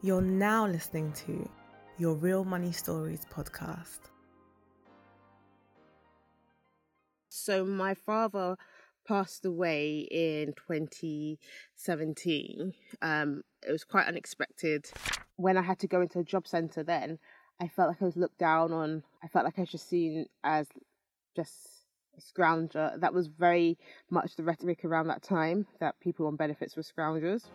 [0.00, 1.50] You're now listening to
[1.98, 3.98] your Real Money Stories podcast.
[7.28, 8.54] So, my father
[9.08, 12.74] passed away in 2017.
[13.02, 14.88] Um, it was quite unexpected.
[15.34, 17.18] When I had to go into a job centre, then
[17.60, 19.02] I felt like I was looked down on.
[19.24, 20.68] I felt like I was just seen as
[21.34, 21.56] just
[22.16, 23.00] a scrounger.
[23.00, 23.76] That was very
[24.10, 27.50] much the rhetoric around that time that people on benefits were scoundrels.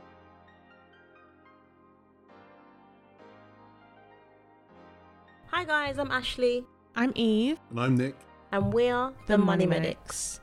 [5.63, 6.65] Hi guys, I'm Ashley.
[6.93, 7.57] I'm Eve.
[7.69, 8.15] And I'm Nick.
[8.51, 10.41] And we're the, the, Money, Money Medics.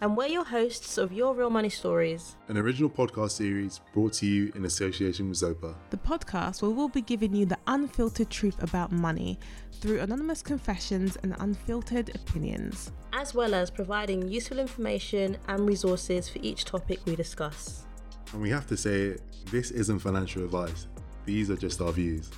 [0.00, 2.36] And we're your hosts of Your Real Money Stories.
[2.46, 5.74] An original podcast series brought to you in association with Zopa.
[5.90, 9.36] The podcast where we'll be giving you the unfiltered truth about money
[9.80, 12.92] through anonymous confessions and unfiltered opinions.
[13.12, 17.84] As well as providing useful information and resources for each topic we discuss.
[18.32, 19.16] And we have to say,
[19.50, 20.86] this isn't financial advice.
[21.24, 22.30] These are just our views.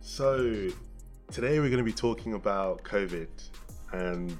[0.00, 0.70] So,
[1.34, 3.26] today we're going to be talking about COVID
[3.92, 4.38] and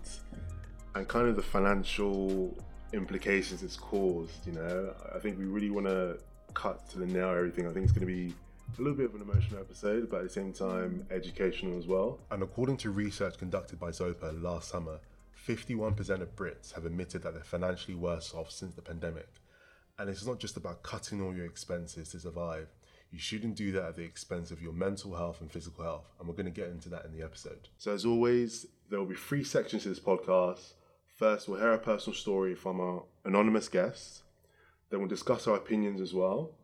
[0.94, 2.56] and kind of the financial
[2.92, 4.46] implications it's caused.
[4.46, 6.18] You know, I think we really want to
[6.54, 7.66] cut to the nail everything.
[7.66, 8.32] I think it's going to be
[8.78, 12.20] a little bit of an emotional episode, but at the same time, educational as well.
[12.30, 15.00] And according to research conducted by Zopa last summer,
[15.48, 19.28] 51% of Brits have admitted that they're financially worse off since the pandemic.
[19.98, 22.68] And it's not just about cutting all your expenses to survive.
[23.14, 26.10] You shouldn't do that at the expense of your mental health and physical health.
[26.18, 27.68] And we're going to get into that in the episode.
[27.78, 30.72] So, as always, there will be three sections to this podcast.
[31.16, 34.24] First, we'll hear a personal story from our anonymous guests.
[34.90, 36.56] Then, we'll discuss our opinions as well.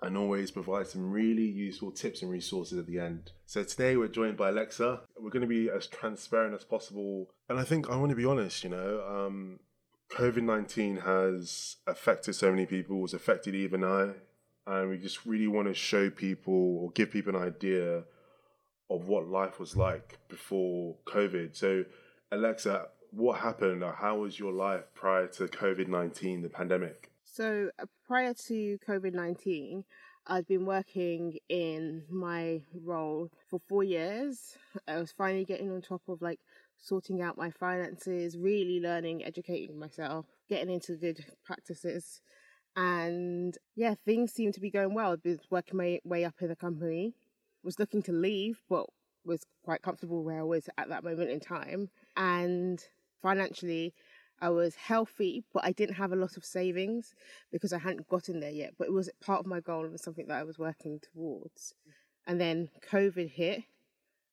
[0.00, 3.32] And always provide some really useful tips and resources at the end.
[3.44, 5.00] So, today we're joined by Alexa.
[5.20, 7.28] We're going to be as transparent as possible.
[7.50, 9.60] And I think I want to be honest, you know, um,
[10.08, 14.12] COVID 19 has affected so many people, it's affected even I
[14.66, 18.04] and we just really want to show people or give people an idea
[18.90, 21.56] of what life was like before COVID.
[21.56, 21.84] So,
[22.32, 23.82] Alexa, what happened?
[23.82, 27.10] How was your life prior to COVID 19, the pandemic?
[27.24, 29.84] So, uh, prior to COVID 19,
[30.26, 34.56] I'd been working in my role for four years.
[34.88, 36.40] I was finally getting on top of like
[36.76, 42.20] sorting out my finances, really learning, educating myself, getting into good practices.
[42.76, 45.12] And yeah, things seemed to be going well.
[45.12, 47.14] I'd been working my way up in the company,
[47.62, 48.86] was looking to leave, but
[49.24, 51.88] was quite comfortable where I was at that moment in time.
[52.16, 52.82] And
[53.22, 53.94] financially,
[54.40, 57.14] I was healthy, but I didn't have a lot of savings
[57.50, 58.74] because I hadn't gotten there yet.
[58.78, 61.74] But it was part of my goal and something that I was working towards.
[62.26, 63.62] And then COVID hit.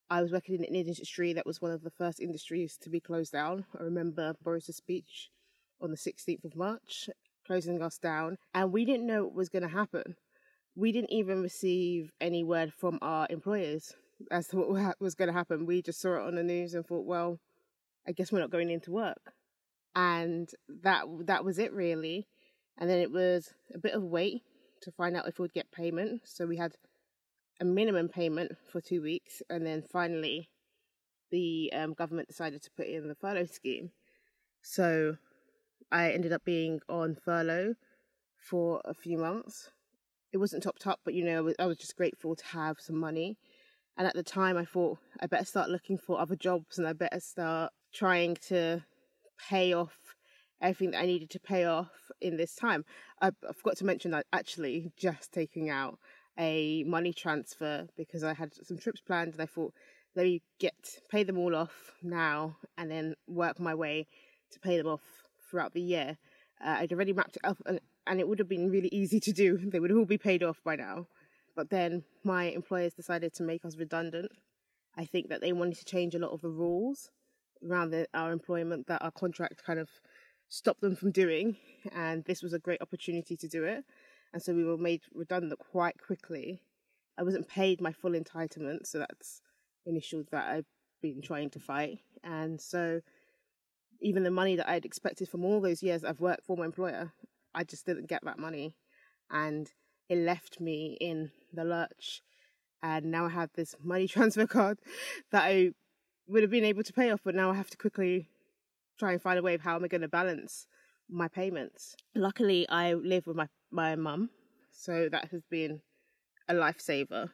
[0.09, 2.99] I was working in an industry that was one of the first industries to be
[2.99, 3.65] closed down.
[3.79, 5.29] I remember Boris's speech
[5.81, 7.09] on the 16th of March
[7.45, 10.15] closing us down, and we didn't know what was going to happen.
[10.75, 13.93] We didn't even receive any word from our employers
[14.31, 15.65] as to what was going to happen.
[15.65, 17.39] We just saw it on the news and thought, well,
[18.07, 19.33] I guess we're not going into work,
[19.95, 20.49] and
[20.83, 22.27] that that was it really.
[22.77, 24.41] And then it was a bit of wait
[24.81, 26.21] to find out if we'd get payment.
[26.25, 26.73] So we had
[27.61, 30.49] a minimum payment for two weeks, and then finally,
[31.31, 33.91] the um, government decided to put in the furlough scheme.
[34.61, 35.17] So
[35.93, 37.75] I ended up being on furlough
[38.35, 39.69] for a few months.
[40.31, 43.37] It wasn't topped up, but you know, I was just grateful to have some money.
[43.95, 46.93] And at the time, I thought I better start looking for other jobs and I
[46.93, 48.83] better start trying to
[49.47, 50.15] pay off
[50.59, 52.85] everything that I needed to pay off in this time.
[53.21, 55.99] I, I forgot to mention that actually just taking out
[56.39, 59.75] a money transfer because I had some trips planned and I thought,
[60.15, 60.73] let me get
[61.11, 64.07] pay them all off now and then work my way
[64.51, 65.22] to pay them off
[65.53, 66.17] throughout the year.
[66.59, 69.31] Uh, I'd already mapped it up, and, and it would have been really easy to
[69.31, 69.59] do.
[69.71, 71.07] They would all be paid off by now.
[71.55, 74.31] But then my employers decided to make us redundant.
[74.97, 77.11] I think that they wanted to change a lot of the rules
[77.67, 79.89] around the, our employment that our contract kind of
[80.49, 81.57] stopped them from doing,
[81.91, 83.83] and this was a great opportunity to do it.
[84.33, 86.59] And so we were made redundant quite quickly.
[87.19, 89.41] I wasn't paid my full entitlement, so that's
[89.85, 90.65] an issue that I've
[91.01, 91.99] been trying to fight.
[92.23, 93.01] And so
[94.03, 97.13] even the money that I'd expected from all those years I've worked for my employer,
[97.55, 98.75] I just didn't get that money.
[99.31, 99.71] And
[100.09, 102.21] it left me in the lurch.
[102.83, 104.79] And now I have this money transfer card
[105.31, 105.71] that I
[106.27, 108.29] would have been able to pay off, but now I have to quickly
[108.99, 110.67] try and find a way of how am I going to balance
[111.09, 111.95] my payments.
[112.13, 114.29] Luckily, I live with my, my mum,
[114.71, 115.81] so that has been
[116.47, 117.29] a lifesaver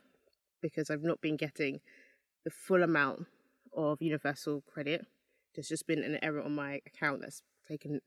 [0.61, 1.79] because I've not been getting
[2.43, 3.25] the full amount
[3.75, 5.05] of universal credit
[5.55, 8.01] there's just been an error on my account that's taken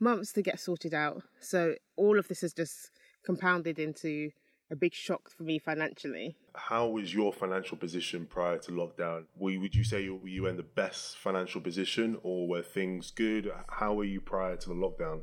[0.00, 1.22] months to get sorted out.
[1.40, 2.90] So all of this has just
[3.24, 4.30] compounded into
[4.70, 6.36] a big shock for me financially.
[6.54, 9.24] How was your financial position prior to lockdown?
[9.36, 13.10] Were, would you say you, were you in the best financial position or were things
[13.10, 13.50] good?
[13.68, 15.20] How were you prior to the lockdown?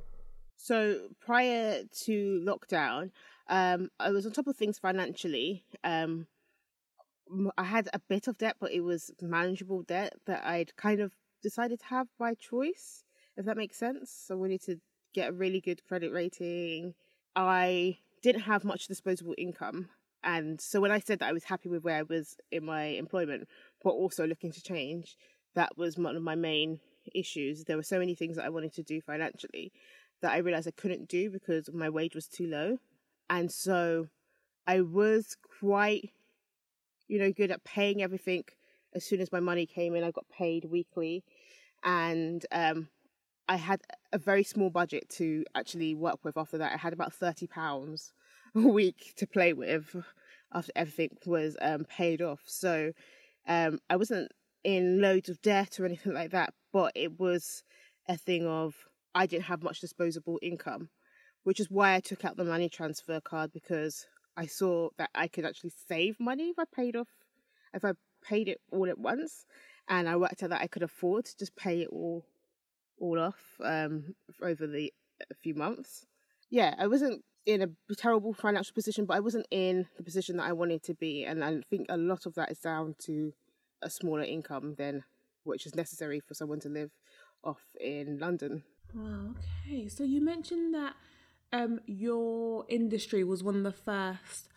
[0.57, 3.11] So prior to lockdown,
[3.49, 5.65] um, I was on top of things financially.
[5.83, 6.27] Um,
[7.57, 11.13] I had a bit of debt, but it was manageable debt that I'd kind of
[11.41, 13.03] decided to have by choice,
[13.37, 14.11] if that makes sense.
[14.27, 14.77] So I wanted to
[15.13, 16.93] get a really good credit rating.
[17.35, 19.89] I didn't have much disposable income.
[20.23, 22.83] And so when I said that I was happy with where I was in my
[22.83, 23.47] employment,
[23.83, 25.17] but also looking to change,
[25.55, 26.79] that was one of my main
[27.15, 27.63] issues.
[27.63, 29.71] There were so many things that I wanted to do financially
[30.21, 32.77] that I realized I couldn't do because my wage was too low.
[33.29, 34.07] And so
[34.67, 36.11] I was quite,
[37.07, 38.43] you know, good at paying everything
[38.93, 40.03] as soon as my money came in.
[40.03, 41.23] I got paid weekly.
[41.83, 42.89] And um,
[43.47, 43.81] I had
[44.13, 46.73] a very small budget to actually work with after that.
[46.73, 48.13] I had about thirty pounds
[48.55, 49.95] a week to play with
[50.53, 52.41] after everything was um, paid off.
[52.45, 52.91] So
[53.47, 54.31] um, I wasn't
[54.63, 57.63] in loads of debt or anything like that, but it was
[58.07, 58.75] a thing of
[59.15, 60.89] I didn't have much disposable income,
[61.43, 64.05] which is why I took out the money transfer card because
[64.37, 67.09] I saw that I could actually save money if I paid off,
[67.73, 67.93] if I
[68.23, 69.45] paid it all at once,
[69.91, 72.25] and I worked out that I could afford to just pay it all
[72.99, 74.91] all off um, over the
[75.29, 76.05] a few months.
[76.49, 80.47] Yeah, I wasn't in a terrible financial position, but I wasn't in the position that
[80.47, 83.33] I wanted to be, and I think a lot of that is down to
[83.81, 85.03] a smaller income than
[85.43, 86.91] which is necessary for someone to live
[87.43, 88.63] off in London.
[88.93, 89.33] Wow.
[89.65, 89.87] Okay.
[89.87, 90.93] So you mentioned that
[91.51, 94.47] um, your industry was one of the first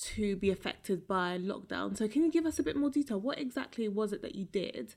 [0.00, 1.96] to be affected by lockdown.
[1.96, 3.20] So can you give us a bit more detail?
[3.20, 4.94] What exactly was it that you did?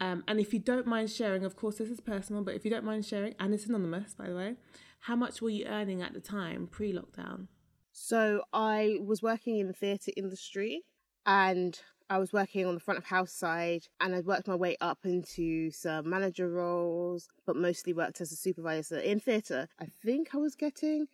[0.00, 2.70] Um, and if you don't mind sharing, of course, this is personal, but if you
[2.70, 4.56] don't mind sharing, and it's anonymous, by the way,
[5.00, 7.46] how much were you earning at the time pre lockdown?
[7.92, 10.82] So I was working in the theatre industry
[11.24, 11.78] and
[12.10, 14.98] I was working on the front of house side and I worked my way up
[15.04, 19.68] into some manager roles, but mostly worked as a supervisor in theatre.
[19.80, 21.06] I think I was getting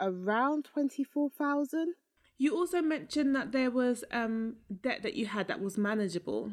[0.00, 1.94] around 24,000.
[2.38, 6.52] You also mentioned that there was um, debt that you had that was manageable.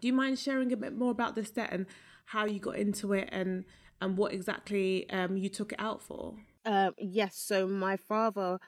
[0.00, 1.86] Do you mind sharing a bit more about this debt and
[2.26, 3.64] how you got into it and
[4.00, 6.34] and what exactly um, you took it out for?
[6.64, 8.58] Um, yes, so my father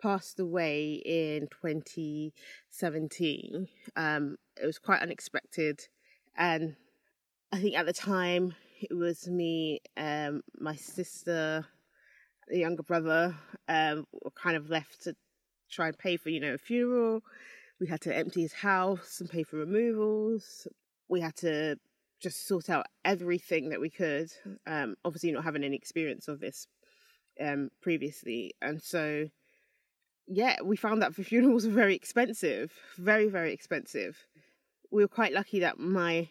[0.00, 3.68] passed away in 2017.
[3.96, 5.80] Um, it was quite unexpected,
[6.36, 6.76] and
[7.52, 11.66] I think at the time it was me, um, my sister,
[12.48, 13.36] the younger brother,
[13.68, 15.14] um, were kind of left to
[15.74, 17.22] try and pay for you know a funeral
[17.80, 20.66] we had to empty his house and pay for removals.
[21.08, 21.76] We had to
[22.20, 24.30] just sort out everything that we could.
[24.66, 26.66] Um, obviously, not having any experience of this
[27.40, 29.28] um, previously, and so
[30.26, 34.26] yeah, we found that the funerals were very expensive, very very expensive.
[34.90, 36.28] We were quite lucky that my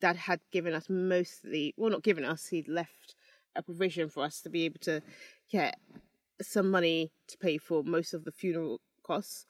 [0.00, 3.14] dad had given us mostly, well, not given us, he'd left
[3.56, 5.02] a provision for us to be able to
[5.50, 5.78] get
[6.40, 9.46] some money to pay for most of the funeral costs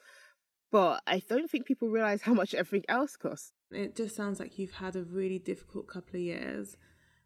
[0.70, 3.52] but I don't think people realize how much everything else costs.
[3.70, 6.76] It just sounds like you've had a really difficult couple of years.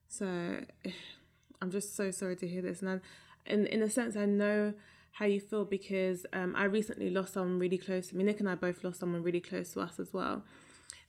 [0.09, 0.61] So
[1.61, 2.83] I'm just so sorry to hear this.
[2.83, 3.01] And I,
[3.47, 4.75] in in a sense, I know
[5.13, 8.25] how you feel because um, I recently lost someone really close to me.
[8.25, 10.45] Nick and I both lost someone really close to us as well.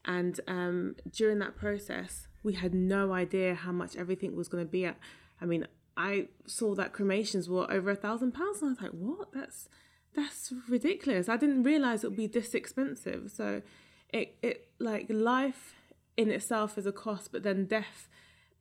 [0.06, 4.70] And um, during that process, we had no idea how much everything was going to
[4.70, 4.98] be at.
[5.40, 8.92] I mean, I saw that cremations were over a thousand pounds, and I was like,
[8.92, 9.32] "What?
[9.34, 9.70] That's
[10.16, 11.30] that's ridiculous.
[11.30, 13.32] I didn't realize it would be this expensive.
[13.32, 13.62] So
[14.10, 15.76] it it like life
[16.18, 18.08] in itself is a cost, but then death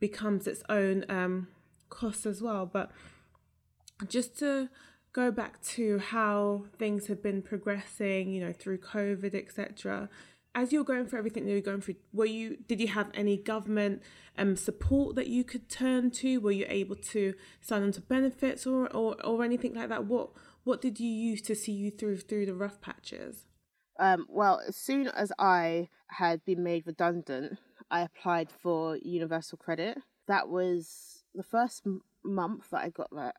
[0.00, 1.48] becomes its own um,
[1.88, 2.66] cost as well.
[2.66, 2.90] But
[4.08, 4.68] just to
[5.12, 10.08] go back to how things have been progressing, you know, through COVID, etc.
[10.54, 13.36] As you're going through everything that you're going through, were you did you have any
[13.36, 14.02] government
[14.36, 16.38] um, support that you could turn to?
[16.38, 20.04] Were you able to sign on to benefits or, or, or anything like that?
[20.04, 20.30] What
[20.64, 23.46] what did you use to see you through through the rough patches?
[23.98, 27.58] Um, well, as soon as I had been made redundant,
[27.90, 29.98] I applied for universal credit.
[30.28, 33.36] That was the first m- month that I got that.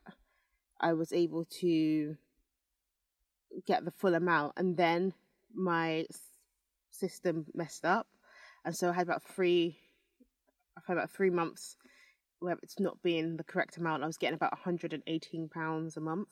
[0.80, 2.16] I was able to
[3.66, 5.14] get the full amount, and then
[5.52, 6.06] my
[6.94, 8.06] system messed up,
[8.64, 9.78] and so I had about three.
[10.76, 11.76] I had about three months
[12.40, 14.02] where it's not being the correct amount.
[14.02, 16.28] I was getting about 118 pounds a month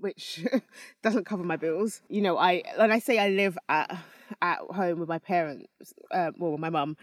[0.00, 0.44] which
[1.02, 2.02] doesn't cover my bills.
[2.08, 3.96] You know, I when I say I live at
[4.42, 5.66] at home with my parents,
[6.10, 6.96] uh, well, my mum,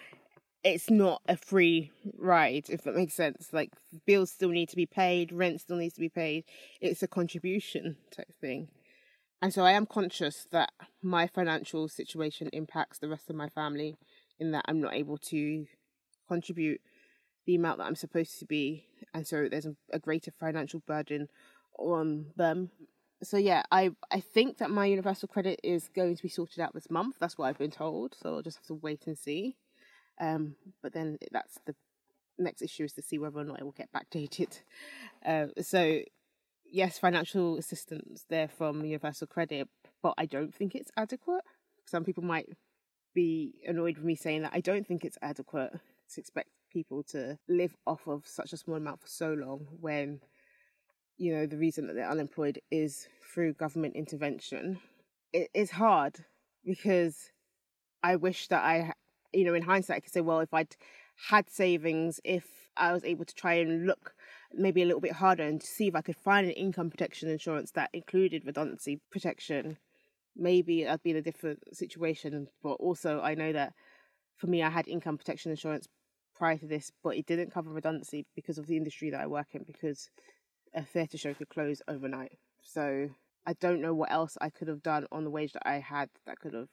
[0.64, 3.50] it's not a free ride if that makes sense.
[3.52, 3.72] Like
[4.06, 6.46] bills still need to be paid, rent still needs to be paid.
[6.82, 8.70] It's a contribution type thing,
[9.46, 10.72] And so I am conscious that
[11.04, 13.96] my financial situation impacts the rest of my family
[14.40, 15.68] in that I'm not able to
[16.28, 16.82] contribute
[17.46, 18.88] the amount that I'm supposed to be.
[19.14, 21.28] And so there's a, greater financial burden
[21.78, 22.72] on them.
[23.22, 26.74] So yeah, I I think that my universal credit is going to be sorted out
[26.74, 27.18] this month.
[27.20, 28.16] That's what I've been told.
[28.20, 29.58] So I'll just have to wait and see.
[30.20, 31.76] Um, but then that's the
[32.40, 34.62] next issue is to see whether or not it will get backdated.
[35.26, 36.02] Uh, so
[36.76, 39.68] yes, financial assistance there from Universal Credit,
[40.04, 41.42] but I don't think it's adequate.
[41.86, 42.50] Some people might
[43.14, 47.40] be annoyed with me saying that I don't think it's adequate to expect people to
[47.48, 50.20] live off of such a small amount for so long when
[51.18, 54.78] you know the reason that they're unemployed is through government intervention
[55.32, 56.26] it is hard
[56.66, 57.32] because
[58.04, 58.92] i wish that i
[59.32, 60.76] you know in hindsight i could say well if i'd
[61.30, 64.15] had savings if i was able to try and look
[64.58, 67.72] maybe a little bit harder and see if i could find an income protection insurance
[67.72, 69.78] that included redundancy protection
[70.36, 73.74] maybe i'd be in a different situation but also i know that
[74.38, 75.88] for me i had income protection insurance
[76.36, 79.48] prior to this but it didn't cover redundancy because of the industry that i work
[79.54, 80.10] in because
[80.76, 82.38] a theatre show could close overnight.
[82.62, 83.10] So
[83.46, 86.10] I don't know what else I could have done on the wage that I had
[86.26, 86.68] that could have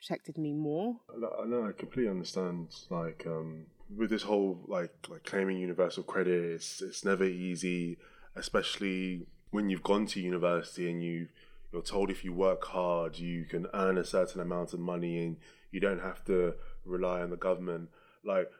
[0.00, 0.96] protected me more.
[1.10, 2.68] I know I completely understand.
[2.88, 7.98] Like um, with this whole like like claiming universal credit, it's it's never easy,
[8.34, 11.28] especially when you've gone to university and you
[11.72, 15.36] you're told if you work hard you can earn a certain amount of money and
[15.70, 16.54] you don't have to
[16.84, 17.90] rely on the government.
[18.24, 18.50] Like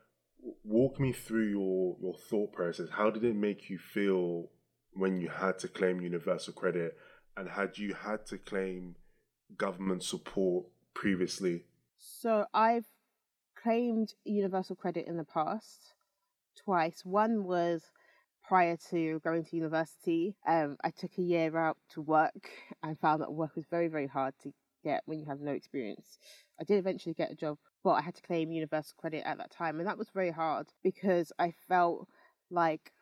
[0.64, 2.88] walk me through your your thought process.
[2.90, 4.50] How did it make you feel
[4.92, 6.96] when you had to claim universal credit
[7.36, 8.96] and had you had to claim
[9.56, 11.64] government support previously?
[11.98, 12.86] So I've
[13.54, 15.94] claimed universal credit in the past
[16.56, 17.04] twice.
[17.04, 17.82] One was
[18.46, 20.34] prior to going to university.
[20.46, 22.50] Um, I took a year out to work
[22.82, 26.18] and found that work was very, very hard to get when you have no experience.
[26.60, 29.50] I did eventually get a job, but I had to claim universal credit at that
[29.50, 32.08] time, and that was very hard because I felt
[32.50, 32.92] like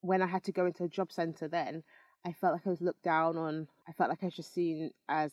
[0.00, 1.82] when I had to go into a job center then,
[2.26, 3.68] I felt like I was looked down on.
[3.88, 5.32] I felt like I was just seen as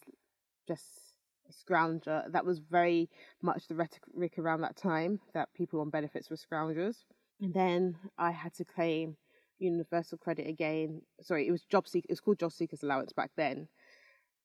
[0.68, 1.11] just
[1.52, 2.32] scrounger.
[2.32, 3.10] That was very
[3.42, 6.98] much the rhetoric around that time that people on benefits were scroungers.
[7.42, 9.18] And then I had to claim
[9.60, 11.02] universal credit again.
[11.22, 12.06] Sorry, it was job seek.
[12.06, 13.68] It was called job seekers allowance back then.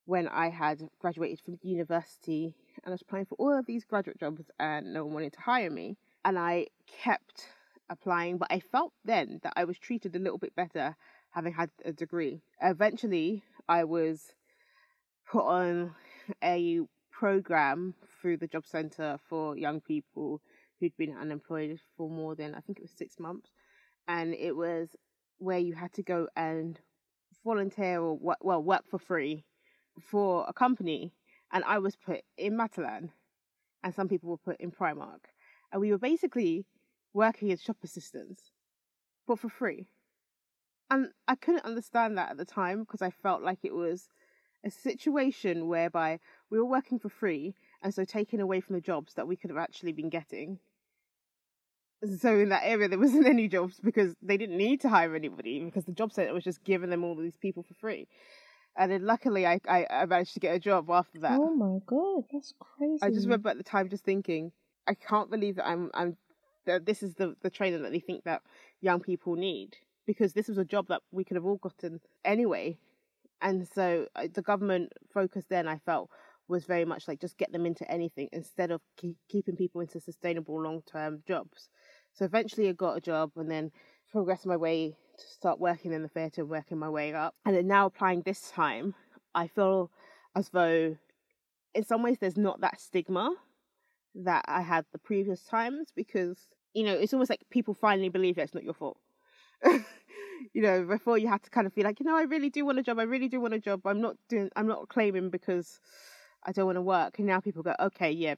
[0.05, 4.21] When I had graduated from university and I was applying for all of these graduate
[4.21, 7.49] jobs and no one wanted to hire me, and I kept
[7.91, 10.97] applying, but I felt then that I was treated a little bit better
[11.31, 12.43] having had a degree.
[12.63, 14.33] Eventually, I was
[15.31, 15.95] put on
[16.43, 16.81] a
[17.19, 20.41] program through the job centre for young people
[20.79, 23.51] who'd been unemployed for more than, I think it was six months.
[24.07, 24.95] And it was
[25.39, 26.79] where you had to go and
[27.45, 29.45] volunteer or well, work for free
[30.01, 31.15] for a company.
[31.53, 33.11] And I was put in Matalan,
[33.83, 35.25] and some people were put in Primark.
[35.73, 36.67] And we were basically
[37.15, 38.51] working as shop assistants,
[39.27, 39.87] but for free.
[40.91, 44.09] And I couldn't understand that at the time because I felt like it was
[44.67, 46.19] a situation whereby
[46.51, 49.51] we were working for free and so taken away from the jobs that we could
[49.51, 50.59] have actually been getting.
[52.21, 55.65] So in that area there wasn't any jobs because they didn't need to hire anybody
[55.65, 58.09] because the job centre was just giving them all these people for free.
[58.77, 61.39] And then luckily I, I, I managed to get a job after that.
[61.41, 62.99] Oh my god, that's crazy.
[63.03, 64.53] I just remember at the time just thinking,
[64.87, 66.17] I can't believe that I'm I'm
[66.67, 68.43] that this is the, the training that they think that
[68.81, 72.77] young people need because this was a job that we could have all gotten anyway.
[73.40, 76.11] And so uh, the government focus then I felt
[76.49, 80.00] was very much like just get them into anything instead of keep, keeping people into
[80.00, 81.69] sustainable long term jobs.
[82.12, 83.73] So eventually I got a job and then
[84.11, 87.35] progressed my way to start working in the theatre, working my way up.
[87.45, 88.95] And then now applying this time,
[89.35, 89.90] I feel
[90.35, 90.97] as though
[91.75, 93.35] in some ways there's not that stigma
[94.14, 96.38] that I had the previous times because
[96.76, 98.99] you know, it's almost like people finally believe that it's not your fault.
[100.52, 102.64] you know, before you had to kind of feel like, you know, I really do
[102.64, 102.99] want a job.
[102.99, 103.87] I really do want a job.
[103.87, 104.50] I'm not doing.
[104.57, 105.81] I'm not claiming because
[106.45, 107.19] I don't want to work.
[107.19, 108.37] And now people go, okay, yeah,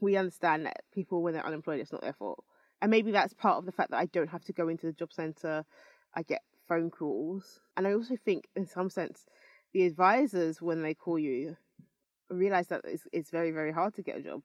[0.00, 2.44] we understand that people when they're unemployed, it's not their fault.
[2.82, 4.92] And maybe that's part of the fact that I don't have to go into the
[4.92, 5.64] job center.
[6.14, 9.26] I get phone calls, and I also think, in some sense,
[9.72, 11.56] the advisors when they call you
[12.30, 14.42] realize that it's, it's very very hard to get a job.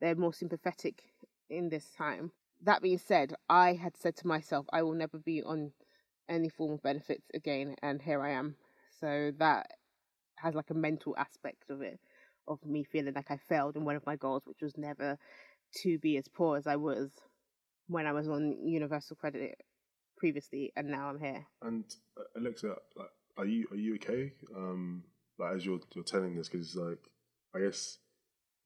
[0.00, 1.02] They're more sympathetic
[1.48, 5.42] in this time that being said, I had said to myself, I will never be
[5.42, 5.72] on
[6.30, 8.56] any form of benefits again, and here I am.
[9.00, 9.66] So that
[10.36, 11.98] has like a mental aspect of it,
[12.48, 15.18] of me feeling like I failed in one of my goals, which was never
[15.82, 17.10] to be as poor as I was
[17.88, 19.60] when I was on universal credit
[20.16, 21.46] previously, and now I'm here.
[21.62, 21.84] And
[22.16, 22.76] uh, Alexa,
[23.36, 24.32] are you are you okay?
[24.56, 25.04] Um,
[25.38, 26.98] like as you're you're telling this because like
[27.54, 27.98] I guess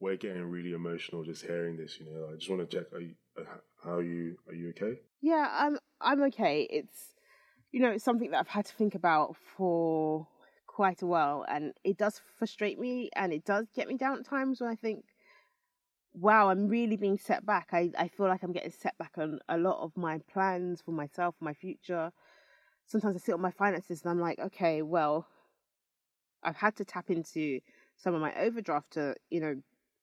[0.01, 1.99] we're getting really emotional just hearing this.
[1.99, 2.93] You know, I just want to check.
[2.93, 3.45] Are you, uh,
[3.83, 4.37] how are you?
[4.49, 5.01] Are you okay?
[5.23, 5.79] Yeah, I'm.
[6.01, 6.67] I'm okay.
[6.71, 7.14] It's
[7.75, 10.29] you know it's something that I've had to think about for
[10.69, 14.25] quite a while, and it does frustrate me, and it does get me down at
[14.25, 15.05] times when I think,
[16.13, 17.69] wow, I'm really being set back.
[17.73, 20.93] I I feel like I'm getting set back on a lot of my plans for
[20.93, 22.13] myself, my future.
[22.87, 25.27] Sometimes I sit on my finances and I'm like, okay, well,
[26.43, 27.61] I've had to tap into
[27.97, 29.57] some of my overdraft to, you know,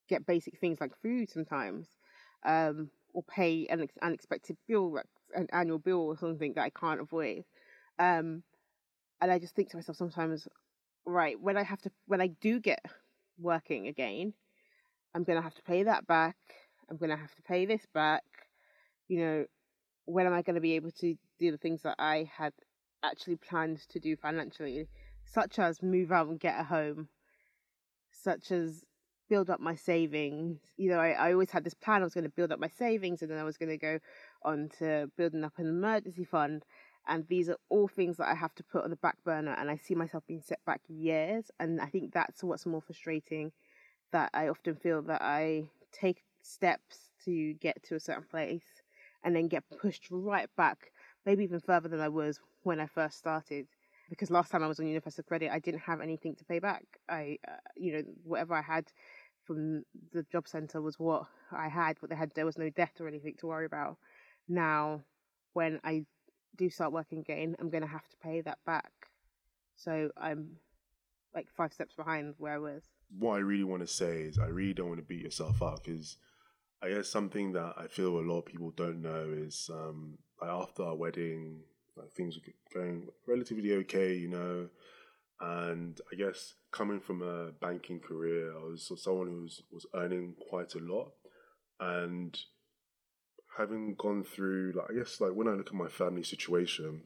[0.09, 1.87] get basic things like food sometimes,
[2.45, 4.99] um, or pay an unexpected bill,
[5.35, 7.43] an annual bill or something that I can't avoid.
[8.01, 8.41] Um,
[9.21, 10.47] and I just think to myself sometimes,
[11.05, 12.83] right, when I have to, when I do get
[13.39, 14.33] working again,
[15.13, 16.35] I'm going to have to pay that back.
[16.89, 18.23] I'm going to have to pay this back.
[19.07, 19.45] You know,
[20.05, 22.53] when am I going to be able to do the things that I had
[23.03, 24.87] actually planned to do financially,
[25.23, 27.09] such as move out and get a home,
[28.11, 28.83] such as
[29.29, 30.59] build up my savings.
[30.75, 32.01] You know, I, I always had this plan.
[32.01, 33.99] I was going to build up my savings and then I was going to go
[34.43, 36.65] on to building up an emergency fund.
[37.07, 39.55] And these are all things that I have to put on the back burner.
[39.57, 41.51] And I see myself being set back years.
[41.59, 43.51] And I think that's what's more frustrating
[44.11, 48.81] that I often feel that I take steps to get to a certain place
[49.23, 50.91] and then get pushed right back,
[51.25, 53.67] maybe even further than I was when I first started
[54.11, 56.83] because last time I was on Universal Credit, I didn't have anything to pay back.
[57.07, 58.91] I, uh, you know, whatever I had
[59.45, 62.97] from the job centre was what I had, but they had there was no debt
[62.99, 63.97] or anything to worry about.
[64.49, 65.01] Now,
[65.53, 66.05] when I
[66.57, 68.91] do start working again, I'm going to have to pay that back.
[69.75, 70.57] So I'm
[71.33, 72.83] like five steps behind where I was.
[73.17, 75.83] What I really want to say is, I really don't want to beat yourself up
[75.83, 76.17] because
[76.81, 80.49] I guess something that I feel a lot of people don't know is um, like
[80.49, 81.61] after our wedding,
[81.95, 84.69] like things were going relatively okay, you know.
[85.39, 90.35] And I guess coming from a banking career, I was someone who was, was earning
[90.49, 91.11] quite a lot.
[91.79, 92.39] And
[93.57, 97.01] having gone through, like, I guess, like when I look at my family situation,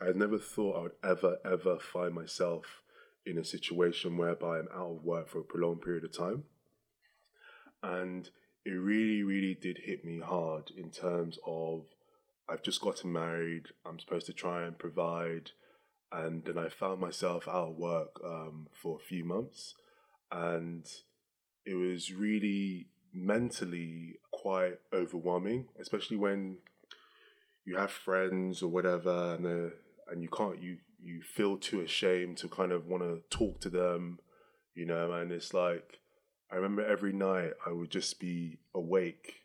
[0.00, 2.82] I never thought I would ever, ever find myself
[3.24, 6.44] in a situation whereby I'm out of work for a prolonged period of time.
[7.82, 8.28] And
[8.64, 11.84] it really, really did hit me hard in terms of
[12.48, 13.68] I've just gotten married.
[13.86, 15.52] I'm supposed to try and provide.
[16.12, 19.74] And then I found myself out of work um, for a few months.
[20.30, 20.86] And
[21.64, 26.58] it was really mentally quite overwhelming, especially when
[27.64, 29.74] you have friends or whatever and, uh,
[30.10, 33.70] and you can't, you, you feel too ashamed to kind of want to talk to
[33.70, 34.18] them,
[34.74, 36.00] you know, and it's like,
[36.52, 39.36] I remember every night I would just be awake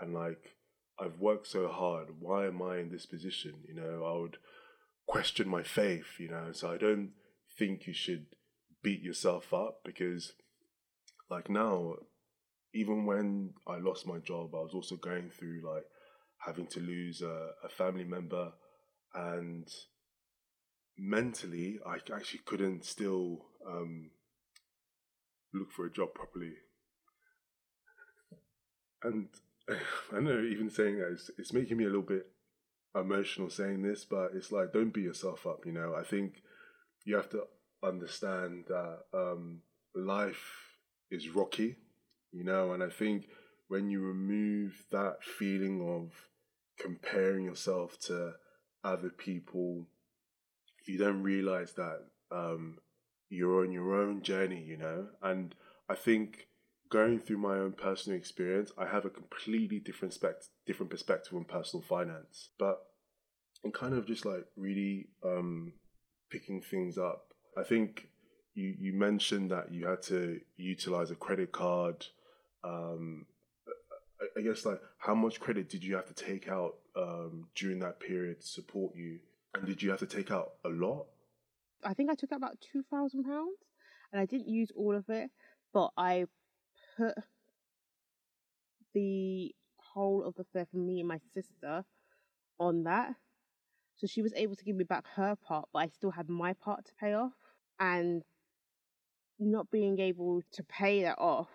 [0.00, 0.56] and like
[0.98, 2.08] I've worked so hard.
[2.18, 3.52] Why am I in this position?
[3.68, 4.38] You know, I would
[5.06, 6.52] question my faith, you know.
[6.52, 7.10] So I don't
[7.58, 8.26] think you should
[8.82, 10.32] beat yourself up because,
[11.30, 11.96] like, now,
[12.74, 15.84] even when I lost my job, I was also going through like
[16.38, 18.52] having to lose a, a family member
[19.14, 19.68] and
[20.98, 24.10] mentally, I actually couldn't still um,
[25.54, 26.52] look for a job properly.
[29.02, 29.28] And
[30.12, 32.26] I know even saying that it's, it's making me a little bit
[32.94, 35.64] emotional saying this, but it's like don't beat yourself up.
[35.64, 36.42] You know, I think
[37.04, 37.44] you have to
[37.82, 39.60] understand that um,
[39.94, 40.42] life
[41.10, 41.76] is rocky.
[42.32, 43.28] You know, and I think
[43.68, 46.12] when you remove that feeling of
[46.78, 48.34] comparing yourself to
[48.84, 49.86] other people,
[50.86, 52.78] you don't realize that um,
[53.28, 54.62] you're on your own journey.
[54.62, 55.54] You know, and
[55.88, 56.48] I think
[56.90, 61.44] going through my own personal experience, I have a completely different spect- different perspective on
[61.44, 62.50] personal finance.
[62.58, 62.78] But
[63.64, 65.72] I'm kind of just like really um,
[66.30, 67.32] picking things up.
[67.56, 68.08] I think
[68.54, 72.06] you you mentioned that you had to utilize a credit card.
[72.64, 73.26] Um,
[74.36, 78.00] I, guess like how much credit did you have to take out um, during that
[78.00, 79.20] period to support you,
[79.54, 81.06] and did you have to take out a lot?
[81.84, 83.58] I think I took out about two thousand pounds,
[84.12, 85.30] and I didn't use all of it,
[85.72, 86.26] but I
[86.96, 87.14] put
[88.94, 91.84] the whole of the fare for me and my sister
[92.58, 93.14] on that.
[93.96, 96.52] So she was able to give me back her part, but I still had my
[96.52, 97.32] part to pay off.
[97.80, 98.22] And
[99.38, 101.48] not being able to pay that off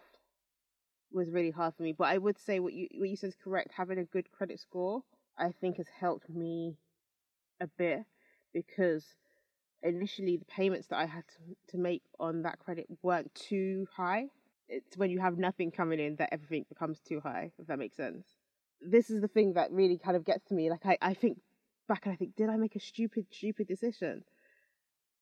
[1.13, 1.93] was really hard for me.
[1.93, 3.71] But I would say what you what you said is correct.
[3.76, 5.04] Having a good credit score,
[5.38, 6.78] I think, has helped me
[7.62, 8.06] a bit
[8.54, 9.06] because
[9.82, 14.30] initially the payments that I had to, to make on that credit weren't too high
[14.69, 17.95] it's when you have nothing coming in that everything becomes too high, if that makes
[17.95, 18.26] sense.
[18.82, 20.69] This is the thing that really kind of gets to me.
[20.69, 21.39] Like I, I think
[21.88, 24.23] back and I think, did I make a stupid, stupid decision?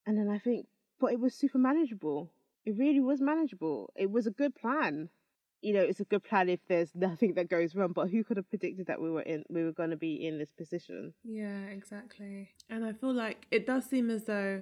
[0.05, 0.67] And then I think,
[0.99, 2.31] but it was super manageable.
[2.65, 3.91] It really was manageable.
[3.95, 5.09] It was a good plan.
[5.61, 7.93] You know, it's a good plan if there's nothing that goes wrong.
[7.93, 10.37] But who could have predicted that we were in we were going to be in
[10.37, 11.13] this position?
[11.23, 12.49] Yeah, exactly.
[12.69, 14.61] And I feel like it does seem as though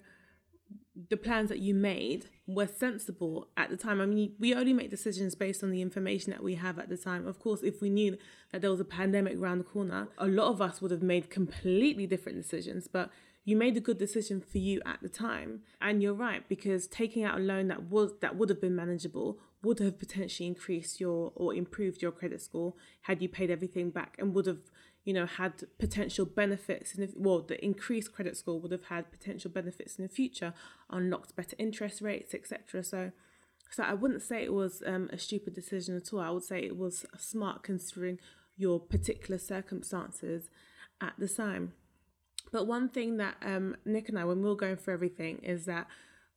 [1.10, 4.02] the plans that you made were sensible at the time.
[4.02, 6.98] I mean, we only make decisions based on the information that we have at the
[6.98, 7.26] time.
[7.26, 8.18] Of course, if we knew
[8.52, 11.30] that there was a pandemic around the corner, a lot of us would have made
[11.30, 12.88] completely different decisions.
[12.88, 13.10] But
[13.46, 17.24] you made a good decision for you at the time, and you're right because taking
[17.24, 21.32] out a loan that was that would have been manageable would have potentially increased your
[21.36, 24.60] or improved your credit score had you paid everything back, and would have
[25.06, 29.50] you know, had potential benefits, and well, the increased credit score would have had potential
[29.50, 30.54] benefits in the future,
[30.90, 32.84] unlocked better interest rates, etc.
[32.84, 33.12] So,
[33.72, 36.20] so I wouldn't say it was um, a stupid decision at all.
[36.20, 38.20] I would say it was smart considering
[38.58, 40.50] your particular circumstances
[41.02, 41.74] at the time.
[42.52, 45.66] But one thing that um, Nick and I, when we were going through everything, is
[45.66, 45.88] that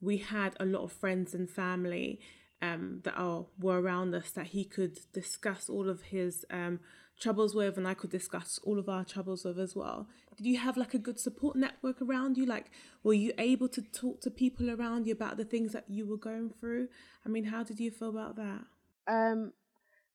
[0.01, 2.21] we had a lot of friends and family
[2.63, 6.81] um, that are were around us that he could discuss all of his um,
[7.21, 10.09] troubles with and I could discuss all of our troubles with as well.
[10.37, 12.47] Did you have like a good support network around you?
[12.47, 12.71] Like,
[13.03, 16.17] were you able to talk to people around you about the things that you were
[16.17, 16.89] going through?
[17.27, 18.63] I mean, how did you feel about that?
[19.09, 19.53] Um,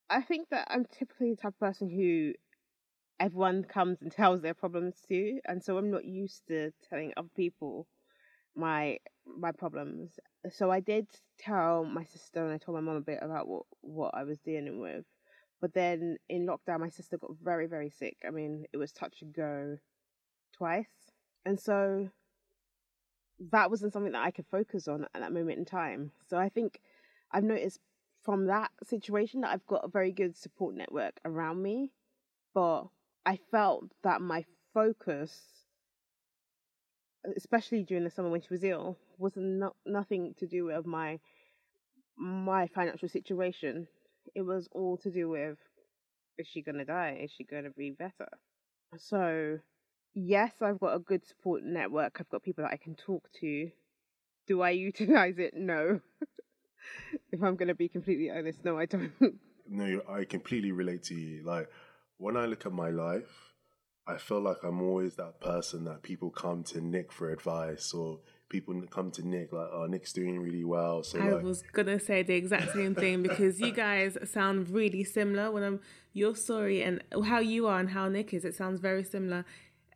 [0.10, 2.34] I think that I'm typically the type of person who
[3.20, 7.30] everyone comes and tells their problems to, and so I'm not used to telling other
[7.36, 7.88] people
[8.58, 10.20] my my problems.
[10.52, 13.64] So I did tell my sister and I told my mom a bit about what
[13.82, 15.06] what I was dealing with.
[15.60, 18.18] But then in lockdown, my sister got very, very sick.
[18.26, 19.78] I mean, it was touch and go
[20.54, 20.86] twice.
[21.46, 22.10] And so
[23.52, 26.12] that wasn't something that I could focus on at that moment in time.
[26.30, 26.80] So I think
[27.32, 27.80] I've noticed
[28.24, 31.92] from that situation that I've got a very good support network around me.
[32.54, 32.86] But
[33.26, 35.57] I felt that my focus,
[37.36, 41.20] especially during the summer when she was ill, was not nothing to do with my
[42.18, 43.88] my financial situation
[44.36, 45.58] it was all to do with
[46.38, 47.20] is she going to die?
[47.24, 48.28] Is she going to be better?
[48.98, 49.58] So,
[50.14, 52.18] yes, I've got a good support network.
[52.20, 53.72] I've got people that I can talk to.
[54.48, 55.56] Do I utilize it?
[55.56, 56.00] No.
[57.32, 59.12] if I'm going to be completely honest, no, I don't.
[59.68, 61.44] no, I completely relate to you.
[61.44, 61.70] Like,
[62.18, 63.56] when I look at my life,
[64.08, 68.20] I feel like I'm always that person that people come to Nick for advice or
[68.50, 71.44] people come to Nick like, "Oh, Nick's doing really well." So I like...
[71.44, 75.52] was gonna say the exact same thing because you guys sound really similar.
[75.52, 75.80] When I'm
[76.14, 79.46] your story and how you are and how Nick is, it sounds very similar.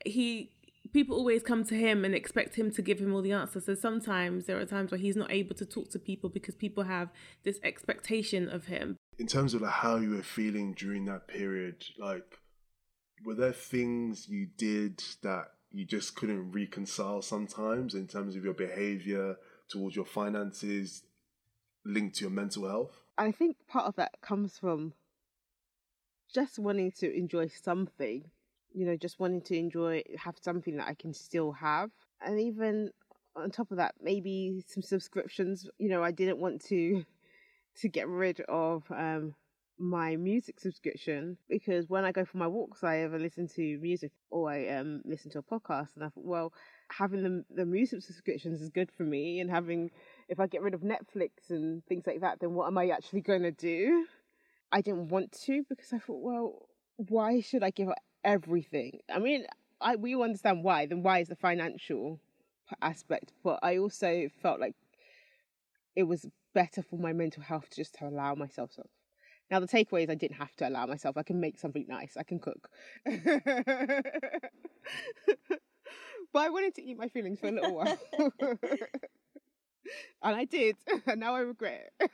[0.05, 0.51] He
[0.93, 3.65] people always come to him and expect him to give him all the answers.
[3.65, 6.83] So sometimes there are times where he's not able to talk to people because people
[6.83, 7.09] have
[7.43, 8.97] this expectation of him.
[9.17, 12.40] In terms of like how you were feeling during that period, like
[13.23, 18.53] were there things you did that you just couldn't reconcile sometimes in terms of your
[18.53, 19.37] behavior
[19.69, 21.03] towards your finances
[21.85, 23.01] linked to your mental health?
[23.17, 24.93] I think part of that comes from
[26.33, 28.29] just wanting to enjoy something,
[28.73, 31.91] you know, just wanting to enjoy, have something that I can still have.
[32.21, 32.91] And even
[33.35, 37.05] on top of that, maybe some subscriptions, you know, I didn't want to
[37.77, 39.33] to get rid of um
[39.81, 44.11] my music subscription because when I go for my walks, I ever listen to music
[44.29, 46.53] or I um listen to a podcast, and I thought, well,
[46.91, 49.89] having the the music subscriptions is good for me, and having
[50.29, 53.21] if I get rid of Netflix and things like that, then what am I actually
[53.21, 54.05] going to do?
[54.71, 58.99] I didn't want to because I thought, well, why should I give up everything?
[59.13, 59.45] I mean,
[59.81, 60.85] I we understand why.
[60.85, 62.19] Then why is the financial
[62.81, 63.33] aspect?
[63.43, 64.75] But I also felt like
[65.95, 68.85] it was better for my mental health to just to allow myself some
[69.51, 71.17] now the takeaway is I didn't have to allow myself.
[71.17, 72.15] I can make something nice.
[72.17, 72.69] I can cook.
[73.05, 73.13] but
[76.35, 77.99] I wanted to eat my feelings for a little while.
[80.23, 80.77] and I did.
[81.05, 82.11] And now I regret it.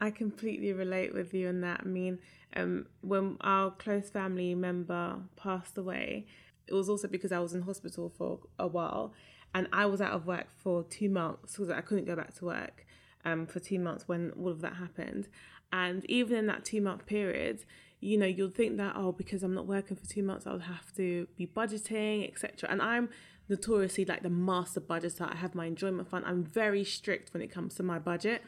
[0.00, 1.82] I completely relate with you on that.
[1.84, 2.18] I mean,
[2.56, 6.26] um, when our close family member passed away,
[6.66, 9.14] it was also because I was in hospital for a while
[9.54, 12.46] and I was out of work for two months because I couldn't go back to
[12.46, 12.84] work
[13.24, 15.28] um, for two months when all of that happened.
[15.72, 17.64] And even in that two month period,
[18.00, 20.94] you know, you'll think that, oh, because I'm not working for two months, I'll have
[20.96, 22.68] to be budgeting, etc.
[22.70, 23.08] And I'm
[23.48, 25.32] notoriously like the master budgeter.
[25.32, 26.24] I have my enjoyment fund.
[26.26, 28.42] I'm very strict when it comes to my budget.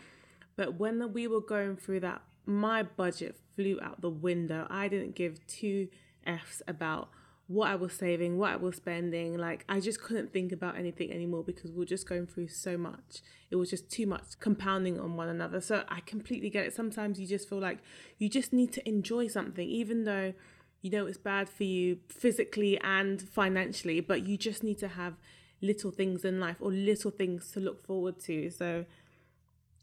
[0.57, 4.67] But when we were going through that, my budget flew out the window.
[4.69, 5.89] I didn't give two
[6.27, 7.09] F's about
[7.47, 9.37] what I was saving, what I was spending.
[9.37, 12.79] Like I just couldn't think about anything anymore because we are just going through so
[12.79, 13.23] much.
[13.51, 15.61] It was just too much compounding on one another.
[15.61, 16.75] So I completely get it.
[16.75, 17.79] Sometimes you just feel like
[18.19, 20.33] you just need to enjoy something, even though
[20.81, 25.15] you know it's bad for you physically and financially, but you just need to have
[25.61, 28.51] little things in life or little things to look forward to.
[28.51, 28.87] So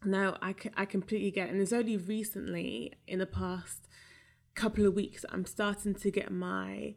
[0.03, 1.51] no, I, I completely get it.
[1.51, 3.87] And it's only recently in the past
[4.53, 6.95] couple of weeks I'm starting to get my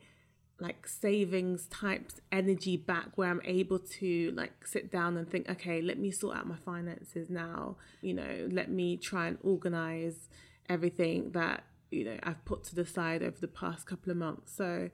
[0.61, 5.83] like savings types energy back where I'm able to like sit down and think, okay,
[5.83, 7.77] let me sort out my finances now.
[8.01, 10.29] You know, let me try and organize
[10.69, 14.55] everything that, you know, I've put to the side over the past couple of months.
[14.57, 14.91] So,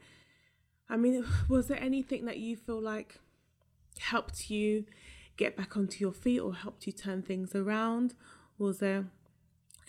[0.88, 3.20] I mean, was there anything that you feel like
[3.98, 4.86] helped you
[5.36, 8.14] get back onto your feet or helped you turn things around?
[8.58, 9.06] Was there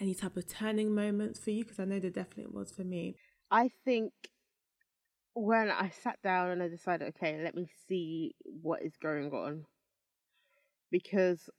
[0.01, 1.63] any type of turning moments for you?
[1.63, 3.15] Because I know there definitely was for me.
[3.49, 4.13] I think
[5.33, 9.65] when I sat down and I decided, okay, let me see what is going on.
[10.91, 11.49] Because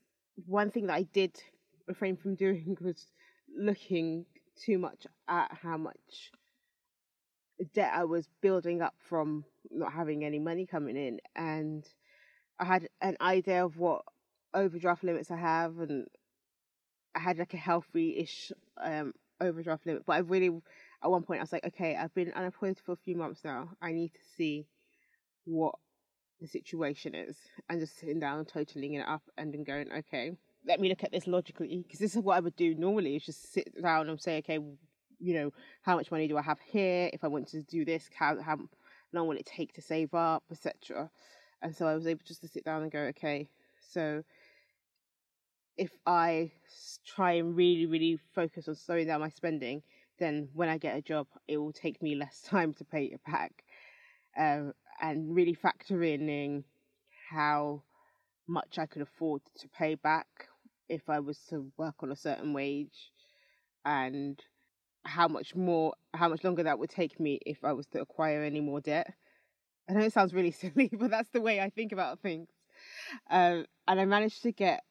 [0.45, 1.35] one thing that I did
[1.87, 3.07] refrain from doing was
[3.55, 6.31] looking too much at how much
[7.73, 11.19] debt I was building up from not having any money coming in.
[11.35, 11.87] And
[12.59, 14.03] I had an idea of what
[14.53, 16.07] overdraft limits I have, and
[17.15, 20.05] I had like a healthy ish um, overdraft limit.
[20.05, 20.51] But I really
[21.03, 23.69] at one point I was like, okay, I've been unemployed for a few months now.
[23.81, 24.67] I need to see
[25.45, 25.75] what
[26.39, 27.37] the situation is,
[27.69, 30.31] and just sitting down, totaling it up, and then going, okay,
[30.65, 33.25] let me look at this logically, because this is what I would do normally: is
[33.25, 34.59] just sit down and say, okay,
[35.19, 37.09] you know, how much money do I have here?
[37.13, 38.57] If I want to do this, how how
[39.13, 41.09] long will it take to save up, etc.
[41.61, 43.47] And so I was able just to sit down and go, okay,
[43.79, 44.23] so
[45.77, 46.51] if I
[47.05, 49.81] try and really, really focus on slowing down my spending,
[50.19, 53.21] then when I get a job, it will take me less time to pay it
[53.25, 53.63] back.
[54.37, 56.63] Um, and really factor in
[57.29, 57.83] how
[58.47, 60.27] much I could afford to pay back
[60.89, 63.11] if I was to work on a certain wage
[63.85, 64.39] and
[65.05, 68.43] how much more how much longer that would take me if I was to acquire
[68.43, 69.13] any more debt.
[69.89, 72.49] I know it sounds really silly, but that's the way I think about things.
[73.29, 74.83] Um, and I managed to get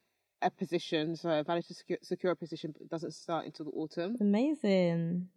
[0.42, 1.16] a position.
[1.16, 4.16] So I managed to secure, secure a position, but it doesn't start until the autumn.
[4.20, 5.28] Amazing.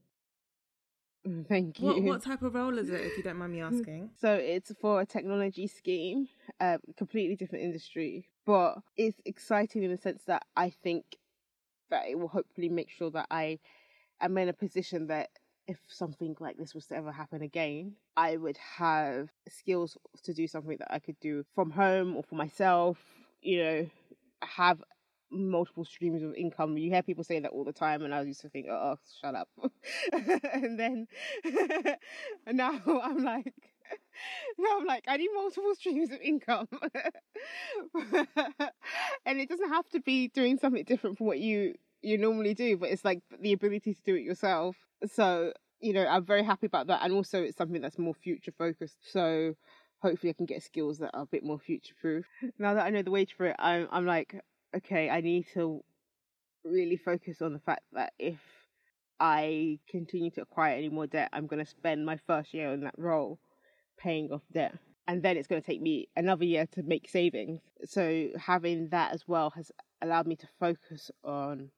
[1.27, 1.87] Mm, thank you.
[1.87, 4.11] What, what type of role is it, if you don't mind me asking?
[4.19, 6.27] So it's for a technology scheme,
[6.59, 11.17] a completely different industry, but it's exciting in the sense that I think
[11.89, 13.59] that it will hopefully make sure that I
[14.21, 15.29] am in a position that
[15.67, 20.47] if something like this was to ever happen again, I would have skills to do
[20.47, 22.97] something that I could do from home or for myself,
[23.41, 23.89] you know,
[24.43, 24.83] have
[25.31, 26.77] multiple streams of income.
[26.77, 29.35] You hear people say that all the time, and I used to think, oh, shut
[29.35, 29.49] up.
[30.53, 31.07] and then
[32.45, 33.53] and now I'm like,
[34.57, 36.67] now I'm like, I need multiple streams of income.
[39.25, 42.77] and it doesn't have to be doing something different from what you you normally do,
[42.77, 44.75] but it's like the ability to do it yourself.
[45.11, 48.51] So you know, I'm very happy about that, and also it's something that's more future
[48.57, 48.97] focused.
[49.11, 49.55] So
[49.99, 52.25] hopefully I can get skills that are a bit more future proof.
[52.59, 54.39] Now that I know the wage for it, I'm I'm like,
[54.77, 55.83] okay, I need to
[56.63, 58.39] really focus on the fact that if
[59.19, 62.81] I continue to acquire any more debt, I'm going to spend my first year in
[62.81, 63.39] that role
[63.97, 64.77] paying off debt.
[65.07, 67.61] And then it's going to take me another year to make savings.
[67.85, 71.69] So having that as well has allowed me to focus on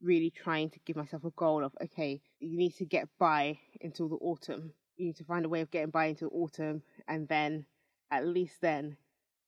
[0.00, 4.08] really trying to give myself a goal of, okay, you need to get by until
[4.08, 4.72] the autumn.
[4.96, 6.82] You need to find a way of getting by until autumn.
[7.08, 7.66] And then
[8.10, 8.96] at least then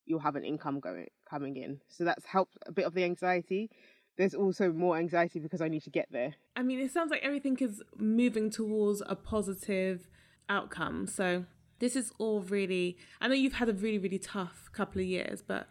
[0.09, 1.81] you'll have an income going coming in.
[1.89, 3.71] So that's helped a bit of the anxiety.
[4.17, 6.35] There's also more anxiety because I need to get there.
[6.57, 10.09] I mean, it sounds like everything is moving towards a positive
[10.49, 11.07] outcome.
[11.07, 11.45] So
[11.79, 12.97] this is all really.
[13.21, 15.69] I know you've had a really really tough couple of years, but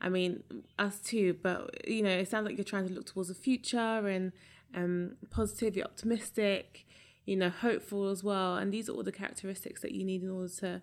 [0.00, 0.42] I mean
[0.78, 1.36] us too.
[1.42, 4.32] But you know, it sounds like you're trying to look towards the future and
[4.74, 5.76] um, positive.
[5.76, 6.86] You're optimistic.
[7.24, 8.56] You know, hopeful as well.
[8.56, 10.82] And these are all the characteristics that you need in order to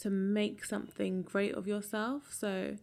[0.00, 2.32] to make something great of yourself.
[2.32, 2.76] So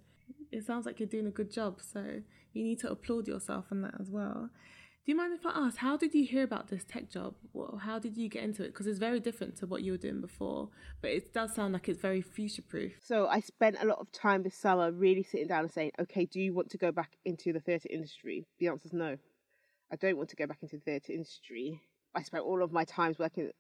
[0.52, 1.80] it sounds like you're doing a good job.
[1.82, 2.22] So
[2.54, 4.50] you need to applaud yourself on that as well.
[5.06, 7.36] Do you mind if I ask, how did you hear about this tech job?
[7.82, 8.70] How did you get into it?
[8.70, 11.88] Because it's very different to what you were doing before, but it does sound like
[11.88, 12.94] it's very future proof.
[13.04, 16.26] So I spent a lot of time this summer really sitting down and saying, okay,
[16.26, 18.48] do you want to go back into the theatre industry?
[18.58, 19.18] The answer is no.
[19.92, 21.82] I don't want to go back into the theatre industry.
[22.16, 23.52] I spent all of my times working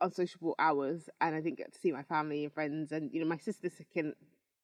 [0.00, 3.26] unsociable hours and I didn't get to see my family and friends and you know
[3.26, 4.14] my sister's can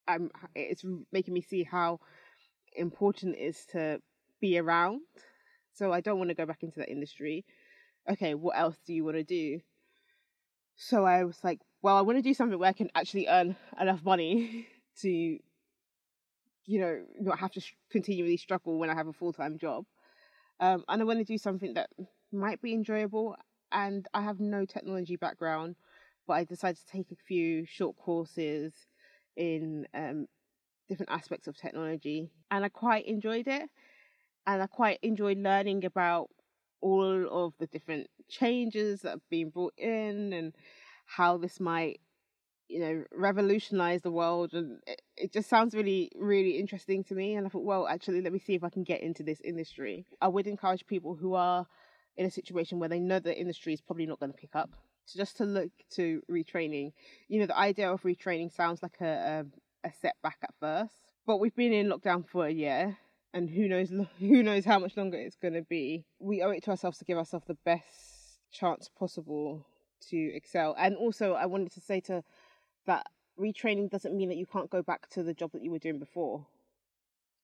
[0.09, 2.01] I'm it's making me see how
[2.75, 4.01] important it is to
[4.41, 5.01] be around.
[5.75, 7.45] So I don't want to go back into that industry.
[8.11, 9.61] Okay, what else do you want to do?
[10.77, 13.57] So I was like, well, I want to do something where I can actually earn
[13.81, 14.67] enough money
[15.03, 17.61] to, you know, not have to
[17.91, 19.85] continually struggle when I have a full time job.
[20.61, 21.91] Um, and I want to do something that
[22.33, 23.37] might be enjoyable
[23.72, 25.76] and I have no technology background,
[26.26, 28.72] but I decided to take a few short courses
[29.37, 30.26] in um,
[30.88, 33.68] different aspects of technology, and I quite enjoyed it.
[34.46, 36.31] And I quite enjoyed learning about
[36.81, 40.54] all of the different changes that have been brought in and
[41.04, 42.00] how this might
[42.68, 44.52] you know revolutionize the world.
[44.54, 47.35] And it, it, just sounds really really interesting to me.
[47.35, 50.07] And i thought well actually let me see if i can get into this industry.
[50.20, 51.66] I would encourage people who are
[52.18, 54.70] in a situation where they know the industry is probably not going to pick up.
[55.07, 56.92] So just to look to retraining
[57.28, 59.46] you know the idea of retraining sounds like a,
[59.85, 62.98] a, a setback at first but we've been in lockdown for a year
[63.33, 66.04] and who knows who knows how much longer it's going to be.
[66.18, 69.64] We owe it to ourselves to give ourselves the best chance possible
[70.11, 70.74] to excel.
[70.78, 72.22] And also i wanted to say to
[72.87, 73.07] that
[73.38, 75.98] retraining doesn't mean that you can't go back to the job that you were doing
[75.98, 76.46] before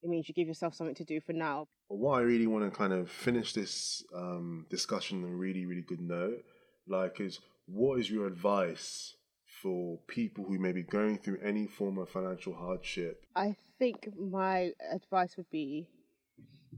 [0.05, 2.77] it means you give yourself something to do for now what i really want to
[2.77, 6.45] kind of finish this um, discussion on a really really good note
[6.87, 9.15] like is what is your advice
[9.65, 13.25] for people who may be going through any form of financial hardship?
[13.35, 15.89] I think my advice would be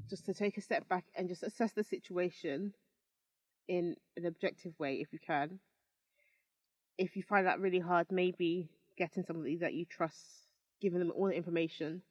[0.09, 2.73] just to take a step back and just assess the situation
[3.67, 5.59] in an objective way if you can.
[6.97, 10.23] If you find that really hard, maybe getting somebody that you trust,
[10.81, 12.03] giving them all the information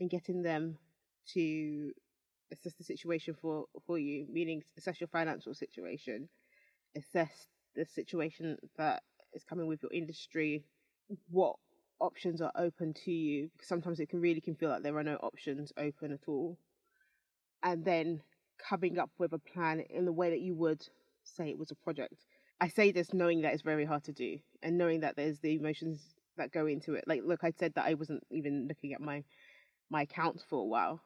[0.00, 0.78] and getting them
[1.32, 1.92] to
[2.52, 6.28] assess the situation for, for you, meaning assess your financial situation,
[6.96, 9.02] assess the situation that
[9.32, 10.64] is coming with your industry,
[11.30, 11.56] what
[12.00, 15.04] options are open to you because sometimes it can really can feel like there are
[15.04, 16.58] no options open at all.
[17.62, 18.20] And then
[18.58, 20.86] coming up with a plan in the way that you would
[21.22, 22.26] say it was a project.
[22.60, 25.54] I say this knowing that it's very hard to do and knowing that there's the
[25.54, 27.04] emotions that go into it.
[27.06, 29.22] Like look i said that i wasn't even looking at my
[29.94, 31.00] my accounts for a while